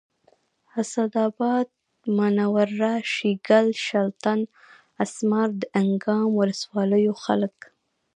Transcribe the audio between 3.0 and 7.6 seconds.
شیګل شلتن اسمار دانګام ولسوالیو خلک